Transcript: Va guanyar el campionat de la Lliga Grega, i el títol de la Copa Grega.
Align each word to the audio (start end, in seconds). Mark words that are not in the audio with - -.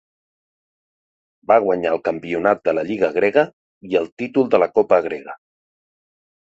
Va 1.51 1.57
guanyar 1.67 1.91
el 1.97 2.01
campionat 2.09 2.65
de 2.69 2.75
la 2.79 2.87
Lliga 2.89 3.13
Grega, 3.19 3.47
i 3.93 4.01
el 4.03 4.13
títol 4.23 4.53
de 4.57 4.63
la 4.67 4.71
Copa 4.79 5.03
Grega. 5.11 5.41